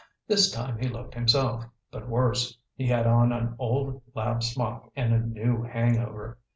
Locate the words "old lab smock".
3.59-4.89